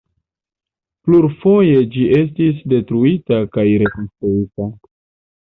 [1.09, 4.71] Plurfoje ĝi estis detruita kaj rekonstruita.